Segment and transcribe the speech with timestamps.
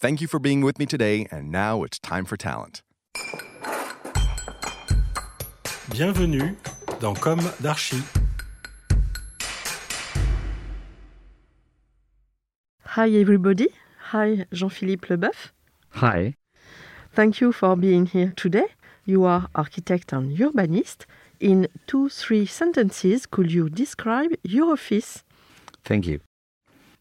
[0.00, 2.80] Thank you for being with me today, and now it's time for talent.
[5.90, 6.56] Bienvenue
[7.00, 8.02] dans Comme d'Archi.
[12.86, 13.68] Hi, everybody.
[14.12, 15.52] Hi, Jean-Philippe Leboeuf.
[15.96, 16.34] Hi.
[17.12, 18.68] Thank you for being here today.
[19.04, 21.04] You are architect and urbanist.
[21.40, 25.24] In two, three sentences, could you describe your office?
[25.84, 26.20] Thank you.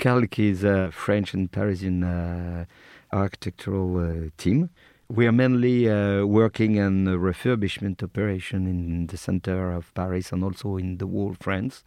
[0.00, 2.64] CALQ is a French and Parisian uh,
[3.12, 4.70] architectural uh, team.
[5.08, 10.76] We are mainly uh, working on refurbishment operation in the center of Paris and also
[10.76, 11.82] in the whole France.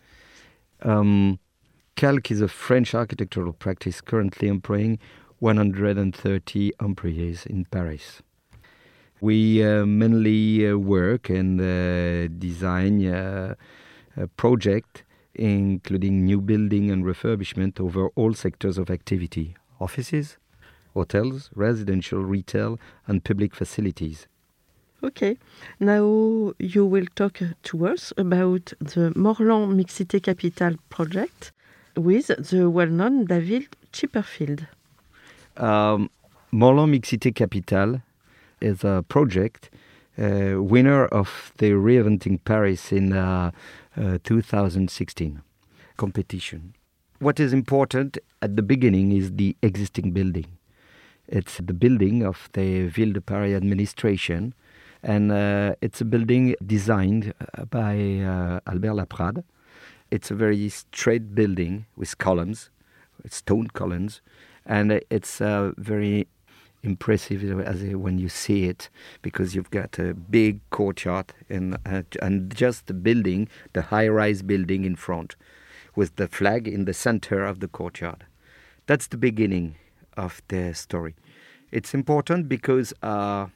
[0.81, 1.39] Um,
[1.95, 4.97] CALQ is a French architectural practice currently employing
[5.39, 8.21] 130 employees in Paris.
[9.19, 13.55] We uh, mainly uh, work and uh, design uh,
[14.17, 15.03] a project
[15.35, 20.37] including new building and refurbishment over all sectors of activity offices,
[20.93, 24.27] hotels, residential, retail, and public facilities.
[25.03, 25.37] Okay.
[25.79, 31.51] Now you will talk to us about the Morland Mixité Capitale project
[31.95, 34.67] with the well-known David Chipperfield.
[35.57, 36.09] Um,
[36.51, 38.01] Morland Mixité Capitale
[38.61, 39.71] is a project
[40.19, 43.51] uh, winner of the Reinventing Paris in uh,
[43.97, 45.41] uh, 2016
[45.97, 46.73] competition.
[47.19, 50.45] What is important at the beginning is the existing building.
[51.31, 54.53] It's the building of the Ville de Paris administration,
[55.01, 59.43] and uh, it's a building designed uh, by uh, Albert Laprade.
[60.11, 62.69] It's a very straight building with columns,
[63.29, 64.19] stone columns,
[64.65, 66.27] and it's uh, very
[66.83, 68.89] impressive as when you see it
[69.21, 74.83] because you've got a big courtyard and uh, and just the building, the high-rise building
[74.83, 75.37] in front,
[75.95, 78.25] with the flag in the center of the courtyard.
[78.85, 79.75] That's the beginning
[80.17, 81.15] of the story.
[81.71, 83.47] It's important because uh,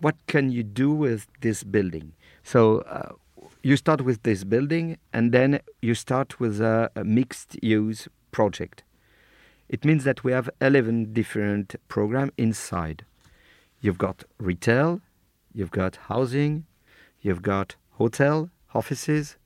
[0.00, 2.12] what can you do with this building?
[2.42, 3.12] So uh,
[3.62, 8.82] you start with this building, and then you start with a, a mixed-use project.
[9.68, 13.04] It means that we have 11 different programs inside.
[13.80, 15.00] You've got retail,
[15.52, 16.64] you've got housing,
[17.20, 19.36] you've got hotel, offices,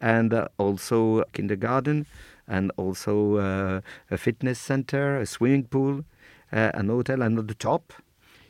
[0.00, 2.06] and uh, also kindergarten,
[2.46, 6.04] and also uh, a fitness center, a swimming pool,
[6.52, 7.92] uh, an hotel, and at the top,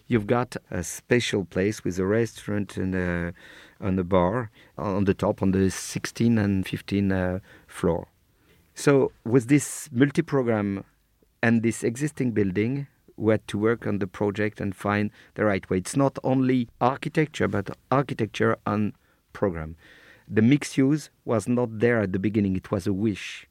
[0.07, 3.33] you've got a special place with a restaurant and a,
[3.81, 8.09] and a bar on the top, on the 16 and 15 uh, floor.
[8.75, 10.85] So with this multi-program
[11.43, 15.69] and this existing building, we had to work on the project and find the right
[15.71, 15.79] way.
[15.79, 18.93] It's not only architecture, but architecture and
[19.33, 19.77] program.
[20.27, 23.47] The mixed use was not there at the beginning, it was a wish.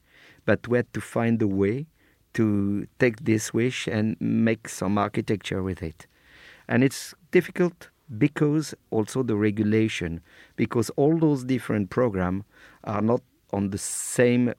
[0.46, 1.88] But we had to find a way
[2.34, 6.08] to take this wish and make some architecture with it.
[6.68, 10.22] And it's difficult because also the regulation,
[10.56, 12.44] because all those different programs
[12.84, 13.22] are not
[13.52, 14.54] on the same uh,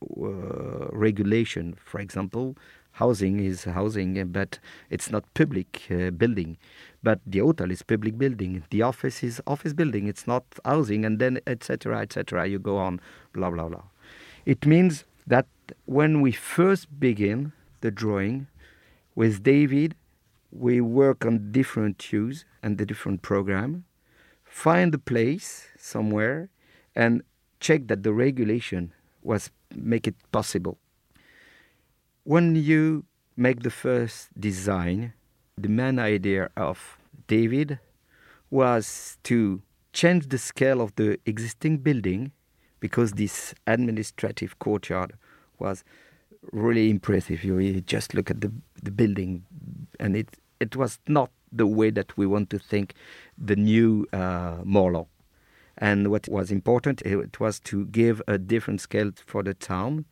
[0.93, 1.75] regulation.
[1.85, 2.57] For example,
[2.93, 4.59] housing is housing, but
[4.89, 6.57] it's not public uh, building.
[7.03, 8.63] But the hotel is public building.
[8.71, 10.07] The office is office building.
[10.07, 12.01] It's not housing, and then etc.
[12.01, 12.47] etc.
[12.47, 13.01] You go on,
[13.33, 13.83] blah blah blah.
[14.47, 15.47] It means that
[15.87, 18.47] when we first begin the drawing
[19.15, 19.95] with David,
[20.51, 23.85] we work on different hues and the different program,
[24.45, 26.49] find the place somewhere,
[26.95, 27.23] and
[27.61, 28.93] check that the regulation
[29.23, 30.79] was make it possible.
[32.23, 33.05] When you
[33.37, 35.13] make the first design,
[35.57, 37.79] the main idea of David
[38.51, 39.63] was to
[39.93, 42.33] change the scale of the existing building
[42.81, 45.15] because this administrative courtyard
[45.59, 45.85] was
[46.53, 47.45] really impressive.
[47.45, 48.53] You just look at the,
[48.83, 49.45] the building,
[49.99, 52.95] and it, it was not the way that we want to think
[53.39, 54.59] the new uh.
[55.77, 60.05] And what was important, it was to give a different scale for the town.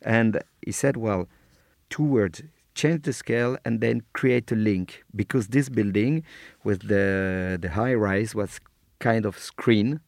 [0.00, 1.28] And he said, well,
[1.90, 2.42] two words
[2.74, 6.24] change the scale and then create a link because this building
[6.64, 8.60] with the the high rise was
[8.98, 10.00] kind of screen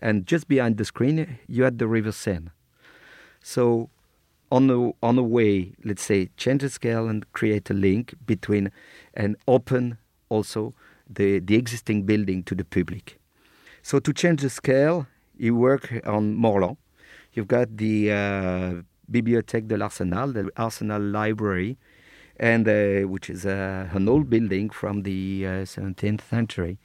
[0.00, 2.48] and just behind the screen you had the river Seine
[3.42, 3.90] so
[4.50, 8.70] on the on a way, let's say, change the scale and create a link between
[9.14, 9.98] and open
[10.28, 10.74] also
[11.08, 13.18] the, the existing building to the public.
[13.82, 15.06] So to change the scale,
[15.36, 16.76] you work on Morland.
[17.32, 18.72] You've got the uh,
[19.10, 21.78] Bibliothèque de l'Arsenal, the Arsenal Library,
[22.38, 26.78] and uh, which is uh, an old building from the 17th century.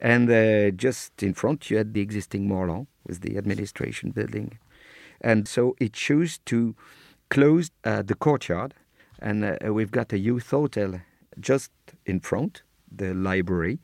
[0.00, 4.58] And uh, just in front, you had the existing Morland with the administration building.
[5.20, 6.74] And so it chose to
[7.28, 8.74] close uh, the courtyard,
[9.20, 11.00] and uh, we've got a youth hotel
[11.38, 11.70] just
[12.06, 13.78] in front, the library,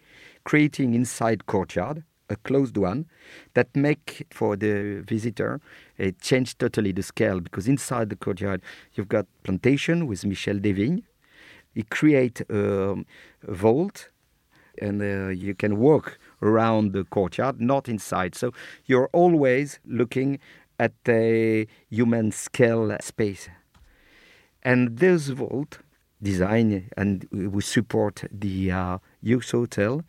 [0.44, 3.06] creating inside courtyard a closed one
[3.54, 5.60] that make for the visitor
[5.96, 8.60] it change totally the scale because inside the courtyard
[8.94, 11.02] you've got plantation with Michel Desvigne.
[11.74, 13.06] He create um,
[13.46, 14.08] a vault
[14.80, 18.34] and uh, you can walk around the courtyard, not inside.
[18.34, 18.52] So
[18.84, 20.38] you're always looking
[20.78, 23.49] at a human scale space.
[24.62, 25.78] And this vault
[26.23, 30.02] design, and we support the youth hotel,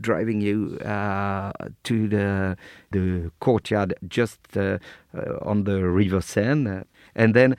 [0.00, 1.52] driving you uh,
[1.82, 2.56] to the
[2.90, 4.78] the courtyard just uh,
[5.14, 7.56] uh on the river Seine, and then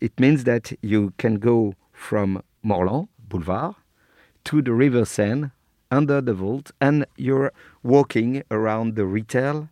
[0.00, 3.74] it means that you can go from Morland Boulevard
[4.44, 5.50] to the river Seine
[5.90, 7.52] under the vault, and you're
[7.82, 9.68] walking around the retail,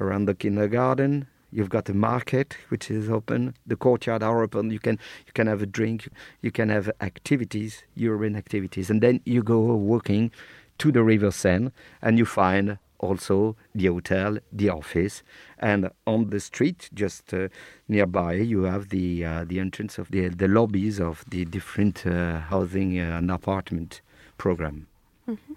[0.00, 1.26] around the kindergarten.
[1.54, 3.54] You've got a market which is open.
[3.64, 4.72] The courtyard are open.
[4.72, 6.08] You can you can have a drink.
[6.42, 10.32] You can have activities, urban activities, and then you go walking
[10.78, 11.70] to the River Seine,
[12.02, 15.22] and you find also the hotel, the office,
[15.60, 17.46] and on the street just uh,
[17.86, 22.40] nearby you have the uh, the entrance of the the lobbies of the different uh,
[22.40, 24.00] housing uh, and apartment
[24.38, 24.88] program.
[25.28, 25.54] Mm-hmm.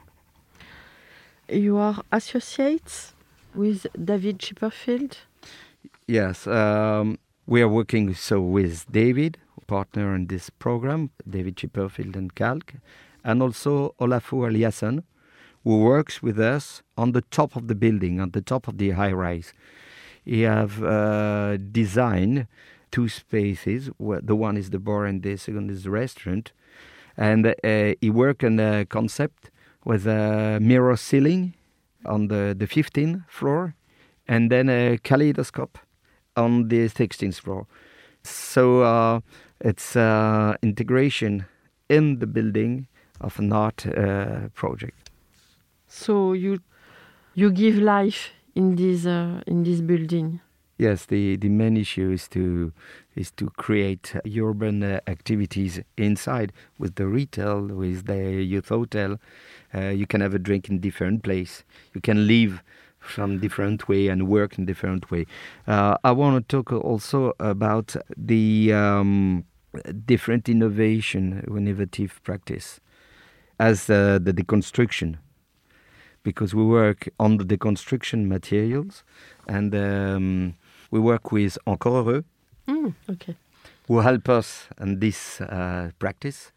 [1.49, 3.13] You are associates
[3.55, 5.17] with David Chipperfield?
[6.09, 12.33] Yes, um, we are working so with David, partner in this program, David Chipperfield and
[12.33, 12.79] CALQ,
[13.25, 15.03] and also Olafur Eliasson,
[15.65, 18.91] who works with us on the top of the building, on the top of the
[18.91, 19.51] high rise.
[20.23, 22.47] He have uh, designed
[22.89, 23.89] two spaces.
[23.99, 26.53] The one is the bar and the second is the restaurant.
[27.17, 29.51] And uh, he worked on a concept
[29.83, 31.55] with a mirror ceiling
[32.05, 33.75] on the, the 15th floor
[34.25, 35.77] and then a kaleidoscope
[36.37, 37.67] on the 16th floor.
[38.23, 39.19] So uh,
[39.59, 41.45] it's uh, integration
[41.89, 42.87] in the building
[43.19, 45.09] of an art uh, project.
[45.87, 46.59] So you
[47.33, 50.39] you give life in this uh, in this building.
[50.79, 52.71] Yes, the, the main issue is to
[53.15, 59.17] is to create urban uh, activities inside with the retail, with the youth hotel.
[59.73, 61.63] Uh, you can have a drink in different place.
[61.95, 62.61] You can live
[63.07, 65.25] from different way and work in different way.
[65.67, 69.45] Uh, I want to talk also about the um,
[70.05, 72.79] different innovation, innovative practice,
[73.59, 75.17] as uh, the deconstruction,
[76.23, 79.03] because we work on the deconstruction materials
[79.47, 79.73] and.
[79.73, 80.55] Um,
[80.91, 82.23] we work with Encore Heureux,
[82.67, 83.35] mm, okay.
[83.87, 86.51] who help us in this uh, practice.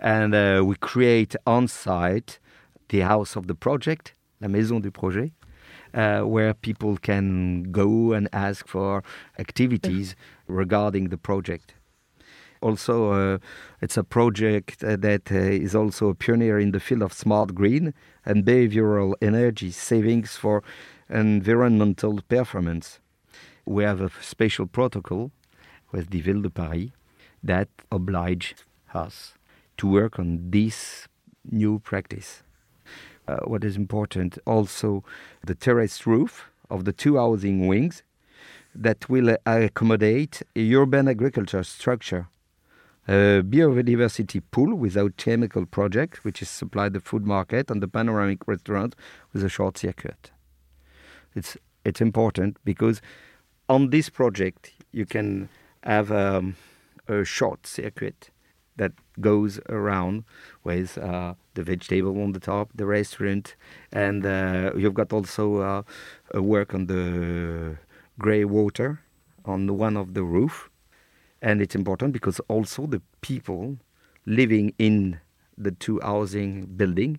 [0.00, 2.38] And uh, we create on site
[2.88, 5.32] the house of the project, la maison du projet,
[5.92, 9.02] where people can go and ask for
[9.38, 10.16] activities
[10.46, 11.74] regarding the project.
[12.60, 13.38] Also, uh,
[13.80, 17.54] it's a project uh, that uh, is also a pioneer in the field of smart
[17.54, 17.92] green
[18.24, 20.62] and behavioral energy savings for
[21.10, 23.00] environmental performance
[23.64, 25.30] we have a special protocol
[25.92, 26.90] with the Ville de Paris
[27.42, 28.54] that oblige
[28.94, 29.34] us
[29.76, 31.08] to work on this
[31.50, 32.42] new practice.
[33.28, 35.04] Uh, what is important also
[35.46, 38.02] the terrace roof of the two housing wings
[38.74, 42.26] that will uh, accommodate a urban agriculture structure
[43.08, 48.46] a biodiversity pool without chemical project, which is supplied the food market and the panoramic
[48.46, 48.94] restaurant
[49.32, 50.30] with a short circuit.
[51.34, 53.00] It's it's important because
[53.68, 55.48] on this project, you can
[55.82, 56.54] have um,
[57.08, 58.30] a short circuit
[58.76, 60.24] that goes around
[60.64, 63.54] with uh, the vegetable on the top, the restaurant,
[63.92, 65.82] and uh, you've got also uh,
[66.32, 67.76] a work on the
[68.18, 69.00] grey water
[69.44, 70.70] on the one of the roof.
[71.40, 73.78] And it's important because also the people
[74.26, 75.20] living in
[75.58, 77.18] the two housing building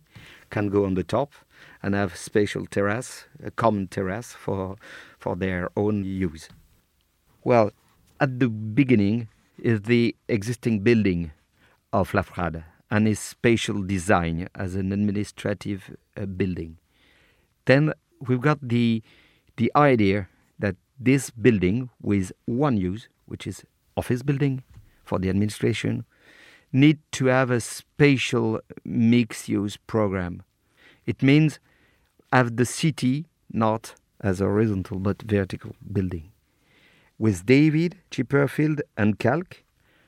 [0.49, 1.33] can go on the top
[1.81, 4.77] and have special terrace, a common terrace for
[5.19, 6.49] for their own use.
[7.43, 7.71] Well,
[8.19, 11.31] at the beginning is the existing building
[11.93, 16.77] of Laprade and its spatial design as an administrative uh, building.
[17.65, 19.01] Then we've got the
[19.55, 20.27] the idea
[20.59, 23.63] that this building with one use, which is
[23.95, 24.63] office building
[25.05, 26.05] for the administration,
[26.71, 30.41] need to have a spatial mixed use program.
[31.05, 31.59] It means
[32.31, 36.31] have the city not as a horizontal but vertical building.
[37.19, 39.57] With David, Chipperfield, and CALQ,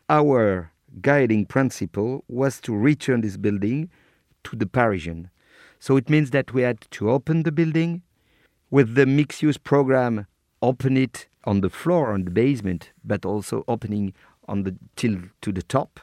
[0.09, 0.71] our
[1.01, 3.89] guiding principle was to return this building
[4.43, 5.29] to the Parisian.
[5.79, 8.01] So it means that we had to open the building
[8.71, 10.25] with the mixed use program,
[10.61, 14.13] open it on the floor, on the basement, but also opening
[14.47, 15.99] on the till to the top.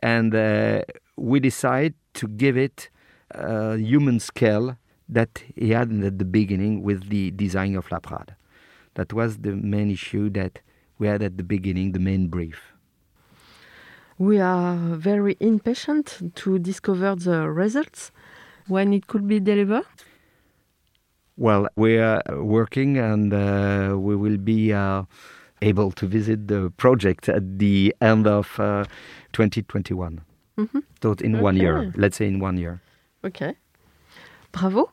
[0.00, 0.82] And uh,
[1.16, 2.90] we decided to give it
[3.30, 4.76] a human scale
[5.08, 8.34] that he had at the beginning with the design of Laprade.
[8.94, 10.60] That was the main issue that
[10.98, 12.75] we had at the beginning, the main brief.
[14.18, 18.10] We are very impatient to discover the results
[18.66, 19.84] when it could be delivered.
[21.36, 25.02] Well, we are working and uh, we will be uh,
[25.60, 28.84] able to visit the project at the end of uh,
[29.32, 30.20] 2021.
[30.56, 30.82] Mhm.
[31.02, 32.80] So in one year, let's say in one year.
[33.22, 33.54] Okay.
[34.52, 34.90] Bravo.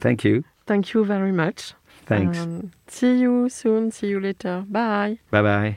[0.00, 0.44] Thank you.
[0.66, 1.72] Thank you very much.
[2.04, 2.38] Thanks.
[2.38, 3.90] Um, see you soon.
[3.90, 4.64] See you later.
[4.68, 5.18] Bye.
[5.30, 5.76] bye bye.